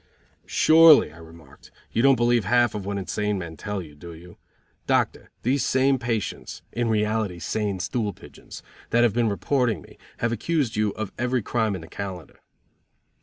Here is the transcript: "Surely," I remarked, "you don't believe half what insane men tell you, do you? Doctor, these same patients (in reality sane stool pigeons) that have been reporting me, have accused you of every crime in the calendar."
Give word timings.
"Surely," 0.47 1.11
I 1.13 1.17
remarked, 1.19 1.69
"you 1.91 2.01
don't 2.01 2.15
believe 2.15 2.43
half 2.45 2.73
what 2.73 2.97
insane 2.97 3.37
men 3.37 3.55
tell 3.55 3.83
you, 3.83 3.93
do 3.93 4.15
you? 4.15 4.37
Doctor, 4.87 5.29
these 5.43 5.63
same 5.63 5.99
patients 5.99 6.63
(in 6.71 6.89
reality 6.89 7.37
sane 7.37 7.79
stool 7.79 8.11
pigeons) 8.11 8.63
that 8.89 9.03
have 9.03 9.13
been 9.13 9.29
reporting 9.29 9.79
me, 9.83 9.99
have 10.17 10.31
accused 10.31 10.75
you 10.75 10.89
of 10.93 11.11
every 11.19 11.43
crime 11.43 11.75
in 11.75 11.81
the 11.81 11.87
calendar." 11.87 12.39